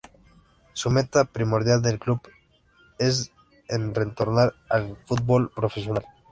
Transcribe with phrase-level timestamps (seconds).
[0.73, 2.21] Su meta primordial del club,
[2.97, 3.29] es
[3.67, 6.05] en retornar al fútbol profesional.